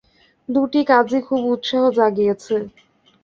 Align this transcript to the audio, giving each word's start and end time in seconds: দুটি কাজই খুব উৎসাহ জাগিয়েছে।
দুটি 0.49 0.81
কাজই 0.87 1.19
খুব 1.27 1.41
উৎসাহ 1.53 1.83
জাগিয়েছে। 1.97 2.55